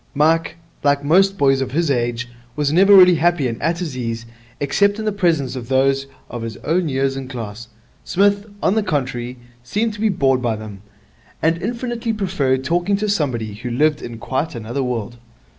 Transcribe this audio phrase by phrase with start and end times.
[0.15, 4.25] Mike, like most boys of his age, was never really happy and at his ease
[4.59, 7.67] except in the presence of those of his own years and class.
[8.03, 10.81] Psmith, on the contrary, seemed to be bored by them,
[11.39, 15.17] and infinitely preferred talking to somebody who lived in quite another world.